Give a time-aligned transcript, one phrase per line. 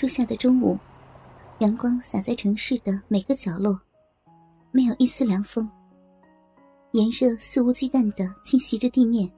[0.00, 0.78] 初夏的中午，
[1.58, 3.78] 阳光洒在城市的每个角落，
[4.72, 5.70] 没有一丝凉风。
[6.92, 9.30] 炎热肆无忌惮的侵袭着地面，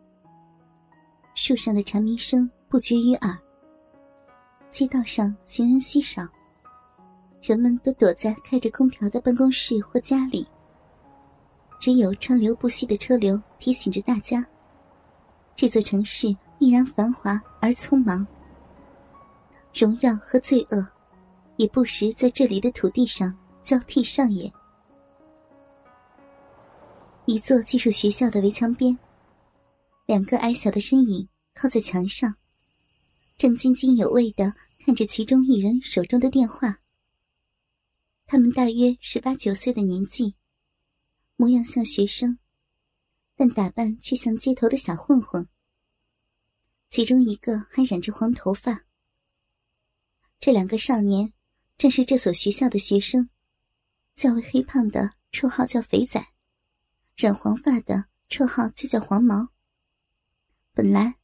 [1.35, 3.37] 树上的蝉鸣声不绝于耳。
[4.71, 6.23] 街道上行人稀少，
[7.41, 10.47] 人们都躲在开着空调的办公室或家里。
[11.81, 14.47] 只有川流不息的车流提醒着大家，
[15.57, 16.29] 这座城市
[16.61, 18.25] 依然繁华而匆忙。
[19.75, 20.87] 荣耀和罪恶，
[21.57, 24.53] 也不时在这里的土地上交替上演。
[27.25, 28.99] 一座技术学校的围墙边，
[30.07, 32.35] 两个矮小的身影靠在墙上，
[33.39, 36.81] 正津津有味的看着其中一人手中的电话。
[38.27, 40.35] 他们大约十八九岁的年纪，
[41.37, 42.39] 模样像学生，
[43.37, 45.49] 但打扮却像街头的小混混。
[46.91, 48.85] 其中一个还染着黄头发。
[50.45, 51.33] 这两个少年
[51.79, 53.31] 正是这所学校的学生，
[54.17, 56.21] 较为黑胖的绰号叫肥仔。
[57.15, 59.51] 染黄发的绰号就叫黄毛。
[60.73, 61.15] 本来，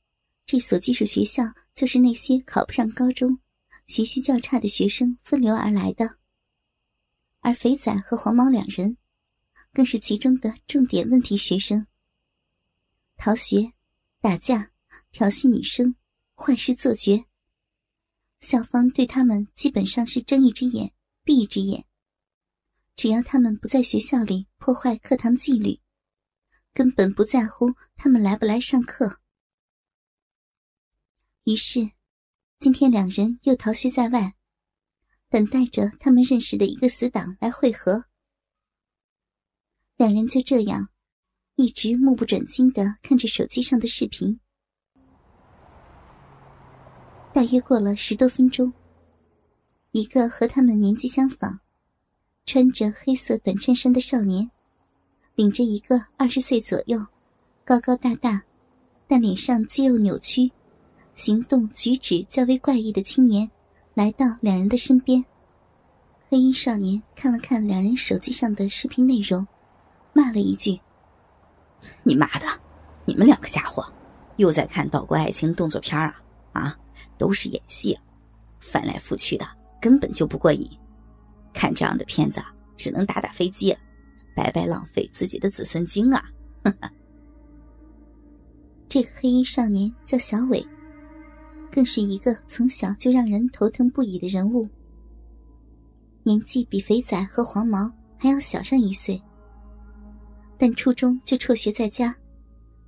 [0.47, 1.43] 这所技术学校
[1.75, 3.41] 就是那些考不上高中、
[3.89, 6.19] 学习较差的学生分流而来的。
[7.41, 8.99] 而肥仔和黄毛两人，
[9.73, 11.89] 更是其中的重点问题学生。
[13.17, 13.73] 逃学、
[14.21, 14.71] 打架、
[15.11, 15.97] 调戏女生、
[16.37, 17.25] 坏事做绝，
[18.41, 20.93] 校方对他们基本上是睁一只眼
[21.25, 21.85] 闭一只眼。
[22.95, 25.81] 只要他们不在学校里破坏课堂纪律，
[26.73, 29.21] 根本不在乎他们来不来上课。
[31.45, 31.93] 于是，
[32.59, 34.35] 今天两人又逃学在外，
[35.29, 38.07] 等待着他们认识的一个死党来会合。
[39.97, 40.91] 两人就这样，
[41.55, 44.41] 一直目不转睛的看着手机上的视频。
[47.39, 48.73] 大约过了十多分钟，
[49.93, 51.61] 一个和他们年纪相仿。
[52.45, 54.51] 穿着黑色短衬衫的少年，
[55.37, 56.99] 领着一个二十岁左右、
[57.65, 58.43] 高高大大，
[59.07, 60.51] 但脸上肌肉扭曲、
[61.15, 63.49] 行动举止较为怪异的青年，
[63.95, 65.25] 来到两人的身边。
[66.29, 69.47] 黑衣少年看了看两人手机上的视频内容，
[70.13, 70.81] 骂了一句
[72.03, 72.47] ：“你妈的，
[73.05, 73.87] 你们两个家伙，
[74.39, 76.21] 又在看岛国爱情动作片啊？
[76.53, 76.77] 啊，
[77.19, 77.99] 都是演戏，
[78.61, 79.47] 翻来覆去的，
[79.81, 80.69] 根本就不过瘾。”
[81.55, 82.41] 看这样的片子，
[82.77, 83.77] 只能打打飞机，
[84.37, 86.23] 白白浪费自己的子孙精啊！
[88.89, 90.65] 这个黑衣少年叫小伟，
[91.71, 94.69] 更是一个从小就让人头疼不已的人物。
[96.23, 99.21] 年纪比肥仔和黄毛还要小上一岁，
[100.57, 102.15] 但初中就辍学在家，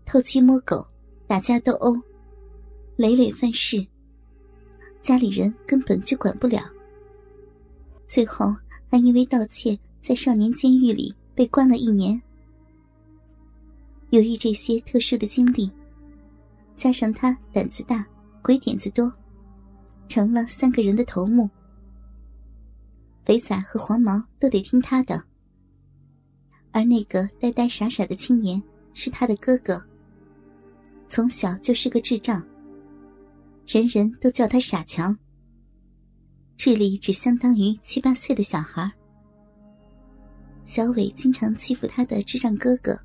[0.04, 0.86] 偷鸡摸狗，
[1.26, 1.94] 打架斗殴，
[3.00, 3.86] 累累犯事，
[5.00, 6.70] 家里人根本就管不了。
[8.06, 8.54] 最后
[8.90, 12.20] 还因为盗窃，在少年监狱里被关了一年。
[14.10, 15.70] 由于这些特殊的经历，
[16.76, 18.06] 加上他胆子大、
[18.42, 19.10] 鬼点子多，
[20.06, 21.48] 成了三个人的头目。
[23.24, 25.24] 肥仔和黄毛都得听他的，
[26.70, 28.62] 而那个呆呆傻傻的青年
[28.92, 29.82] 是他的哥哥。
[31.08, 32.44] 从小就是个智障，
[33.72, 35.16] 人人都叫他傻强。
[36.56, 38.90] 智力只相当于七八岁的小孩。
[40.64, 42.98] 小伟经常欺负他的智障哥哥，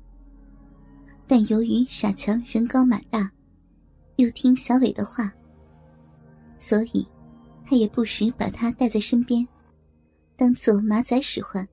[1.24, 3.30] 但由于傻强人高马大，
[4.16, 5.32] 又听小伟的话，
[6.58, 7.06] 所以
[7.64, 9.46] 他也不时把他带在身边，
[10.36, 11.64] 当做马仔使唤。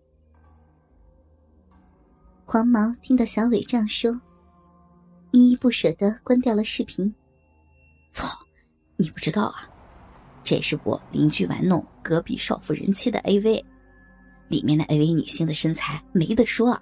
[2.45, 4.11] 黄毛听到小伟这样说，
[5.31, 7.11] 依依不舍的关掉了视频。
[8.11, 8.27] 操，
[9.03, 9.69] 你不知道啊！
[10.45, 13.61] 这是我邻居玩弄隔壁少妇人妻的 AV，
[14.47, 16.81] 里面的 AV 女性的身材没得说，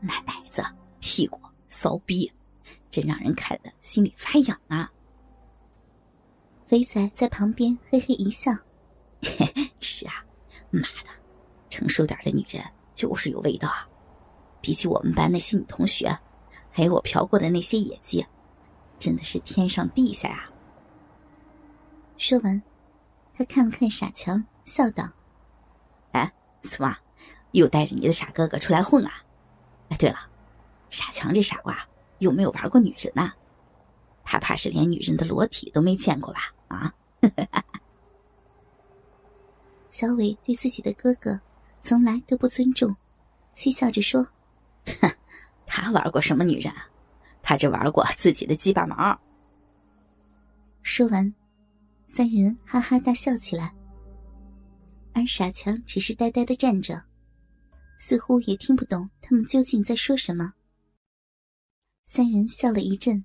[0.00, 0.64] 那奶子、
[1.00, 1.38] 屁股、
[1.68, 2.32] 骚逼，
[2.90, 4.90] 真让人看的心里发痒啊！
[6.64, 8.50] 肥仔在旁边嘿嘿一笑
[9.80, 10.24] ：“是啊，
[10.70, 11.10] 妈的，
[11.68, 12.64] 成熟点的女人
[12.94, 13.86] 就是有味道啊！
[14.62, 16.10] 比起我们班那些女同学，
[16.70, 18.24] 还有我嫖过的那些野鸡，
[18.98, 20.42] 真的是天上地下呀！”
[22.16, 22.62] 说完。
[23.36, 25.10] 他看了看傻强，笑道
[26.12, 26.32] ：“哎，
[26.62, 26.96] 怎么
[27.50, 29.24] 又带着你的傻哥哥出来混啊？
[29.88, 30.30] 哎，对了，
[30.88, 31.76] 傻强这傻瓜
[32.18, 33.32] 有没有玩过女人呐？
[34.24, 36.54] 他怕是连女人的裸体都没见过吧？
[36.68, 36.94] 啊？
[39.90, 41.40] ”小伟对自己的哥哥
[41.82, 42.94] 从来都不尊重，
[43.52, 44.24] 嬉笑着说
[45.00, 45.10] ：“哼，
[45.66, 46.88] 他玩过什么女人啊？
[47.42, 49.18] 他只玩过自己的鸡巴毛。”
[50.84, 51.34] 说完。
[52.06, 53.74] 三人哈哈大笑起来，
[55.12, 57.02] 而傻强只是呆呆的站着，
[57.98, 60.54] 似乎也听不懂他们究竟在说什么。
[62.04, 63.24] 三人笑了一阵。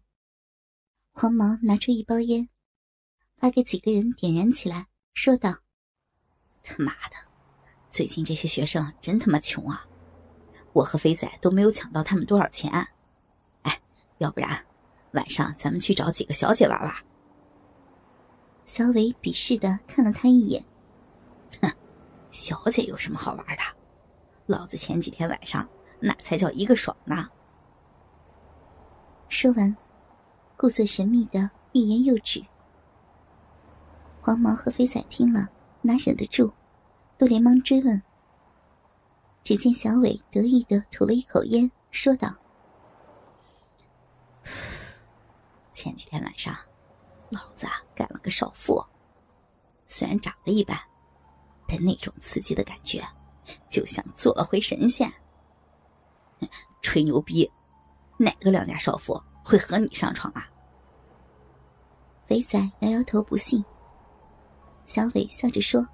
[1.12, 2.48] 黄毛拿出一包烟，
[3.36, 5.60] 发给几个人点燃起来，说道
[6.64, 7.16] ：“他妈的，
[7.90, 9.86] 最近这些学生真他妈穷啊！
[10.72, 12.72] 我和肥仔都没有抢到他们多少钱。
[13.64, 13.82] 哎，
[14.20, 14.66] 要不然
[15.12, 16.96] 晚上咱们去找几个小姐玩玩。”
[18.70, 20.64] 小伟鄙视的看了他一眼
[21.60, 21.74] ：“哼，
[22.30, 23.64] 小姐有什么好玩的？
[24.46, 25.68] 老子前几天晚上
[26.00, 27.28] 那才叫一个爽呢！”
[29.28, 29.76] 说完。
[30.56, 32.46] 故作神秘的欲言又止，
[34.22, 35.50] 黄毛和飞仔听了
[35.82, 36.54] 哪忍得住，
[37.18, 38.00] 都连忙追问。
[39.42, 42.36] 只见小伟得意的吐了一口烟，说道
[45.74, 46.56] ：“前几天晚上，
[47.30, 48.84] 老子干了个少妇，
[49.88, 50.78] 虽然长得一般，
[51.68, 53.04] 但那种刺激的感觉，
[53.70, 55.12] 就像做了回神仙。
[56.82, 57.52] 吹牛逼，
[58.18, 60.48] 哪个良家少妇？”会和你上床啊？
[62.24, 63.66] 肥仔摇摇头不信。
[64.86, 65.88] 小伟笑着说：“，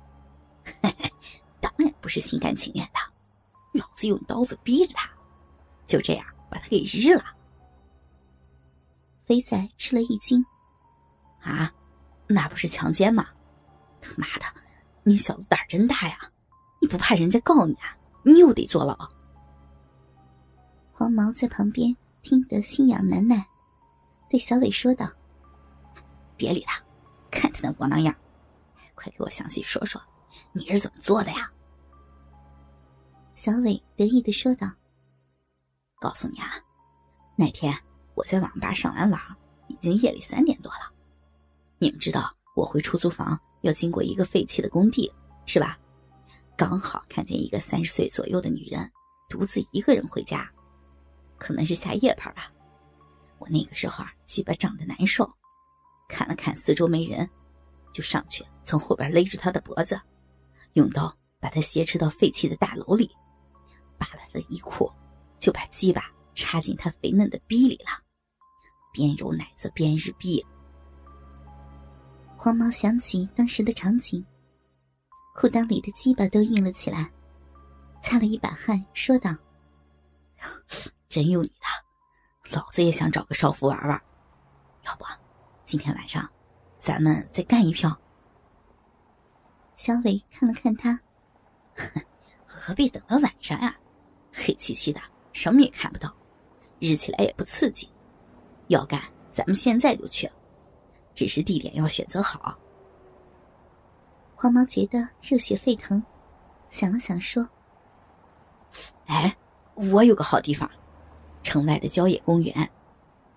[1.62, 3.00] 当然不是心甘情愿的，
[3.80, 5.10] 老子用刀子逼着他，
[5.86, 7.24] 就这样把他给日了。”
[9.24, 10.46] 肥仔吃了一惊
[11.52, 11.74] ：“啊，
[12.28, 13.28] 那不是强奸吗？
[14.02, 14.46] 他妈的，
[15.04, 16.18] 你小子胆真大呀！
[16.82, 17.98] 你不怕人家告你啊？
[18.24, 18.98] 你又得坐牢。”
[20.92, 21.96] 黄毛在旁边。
[22.28, 23.46] 听得心痒难耐，
[24.32, 25.08] 对小伟说道
[26.36, 26.82] ：“别理他，
[27.30, 28.16] 看他那窝囊样，
[28.96, 30.02] 快给我详细说说，
[30.52, 31.52] 你是怎么做的呀？”
[33.36, 34.68] 小伟得意的说道
[36.02, 36.48] ：“告诉你啊，
[37.36, 37.72] 那天
[38.16, 39.22] 我在网吧上完网，
[39.68, 40.92] 已经夜里三点多了。
[41.77, 45.12] 你们知道我回出租房要经过一个废弃的工地，
[45.45, 45.77] 是吧？
[46.57, 48.89] 刚好看见一个三十岁左右的女人
[49.30, 50.50] 独自一个人回家。”
[51.38, 52.50] 可能是下夜班吧，
[53.39, 55.30] 我那个时候啊，鸡巴胀得难受，
[56.07, 57.30] 看了看四周没人，
[57.94, 60.00] 就上去从后边勒住他的脖子，
[60.74, 63.12] 用刀把他挟持到废弃的大楼里，
[63.98, 64.89] 扒了他的衣裤，
[65.39, 68.01] 就把鸡巴插进他肥嫩的逼里了，
[68.94, 70.44] 边揉奶子边日逼。
[72.38, 74.24] 黄毛想起当时的场景，
[75.36, 77.12] 裤裆里的鸡巴都硬了起来，
[78.02, 79.36] 擦了一把汗，说道。
[81.08, 84.02] 真有你的，老子也想找个少妇玩玩。
[84.84, 85.06] 要不，
[85.66, 86.30] 今天晚上
[86.78, 87.98] 咱们再干一票。
[89.76, 91.00] 小伟看了看他，
[92.46, 93.76] 何必等到晚上呀？
[94.32, 95.02] 黑漆漆的，
[95.32, 96.14] 什么也看不到，
[96.80, 97.90] 日起来也不刺激。
[98.68, 99.02] 要干，
[99.32, 100.30] 咱们现在就去，
[101.16, 102.56] 只是地点要选择好。
[104.36, 106.04] 黄毛觉得热血沸腾，
[106.70, 107.48] 想了想说
[109.08, 109.36] ：“哎，
[109.74, 110.70] 我有个好地方。”
[111.42, 112.70] 城外的郊野公园，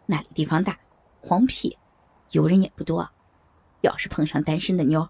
[0.06, 0.78] 那里地方大，
[1.22, 1.76] 荒僻，
[2.30, 3.08] 游人也不多。
[3.82, 5.06] 要是碰上单身的妞，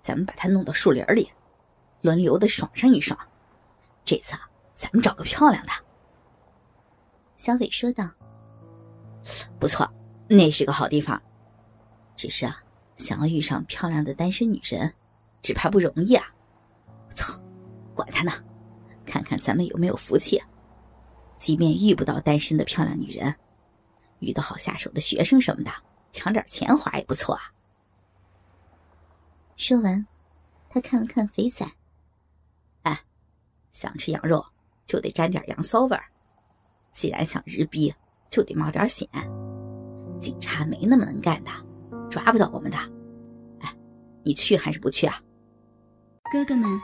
[0.00, 1.28] 咱们把她弄到树林里，
[2.02, 3.18] 轮流的爽上一爽。
[4.04, 5.72] 这次啊咱们找个漂亮的。
[7.36, 8.08] 小伟说道
[9.58, 9.90] ：“不错，
[10.28, 11.20] 那是个好地方。
[12.16, 12.62] 只是啊，
[12.96, 14.92] 想要遇上漂亮的单身女人，
[15.42, 16.26] 只怕不容易啊！
[17.14, 17.38] 操，
[17.94, 18.32] 管他呢，
[19.04, 20.42] 看看咱们有没有福气。”
[21.38, 23.32] 即便遇不到单身的漂亮女人，
[24.20, 25.70] 遇到好下手的学生什么的，
[26.10, 27.42] 抢点钱花也不错啊。
[29.56, 30.06] 说完，
[30.70, 31.66] 他看了看肥仔，
[32.82, 32.98] 哎，
[33.70, 34.44] 想吃羊肉
[34.86, 36.04] 就得沾点羊骚味儿，
[36.92, 37.94] 既然想日逼，
[38.30, 39.06] 就得冒点险。
[40.18, 41.50] 警察没那么能干的，
[42.16, 42.76] 抓不到我们的。
[43.60, 43.76] 哎，
[44.24, 45.20] 你去还是不去啊？
[46.32, 46.80] 哥哥们，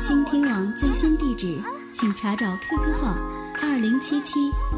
[0.00, 1.58] 倾听网最新地址，
[1.92, 3.18] 请查找 QQ 号。
[3.60, 4.34] 二零七七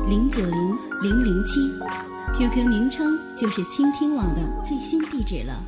[0.07, 1.61] 零九零零零七
[2.35, 5.63] ，QQ 名称就是倾听网的最新地址了。